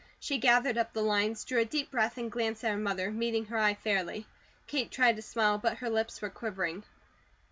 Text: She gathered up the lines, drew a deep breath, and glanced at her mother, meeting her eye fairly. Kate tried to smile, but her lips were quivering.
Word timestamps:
She 0.19 0.39
gathered 0.39 0.79
up 0.79 0.93
the 0.93 1.03
lines, 1.03 1.43
drew 1.45 1.59
a 1.59 1.65
deep 1.65 1.91
breath, 1.91 2.17
and 2.17 2.31
glanced 2.31 2.63
at 2.63 2.71
her 2.71 2.77
mother, 2.79 3.11
meeting 3.11 3.45
her 3.45 3.57
eye 3.59 3.75
fairly. 3.75 4.25
Kate 4.65 4.89
tried 4.89 5.15
to 5.17 5.21
smile, 5.21 5.59
but 5.59 5.77
her 5.77 5.91
lips 5.91 6.23
were 6.23 6.29
quivering. 6.31 6.83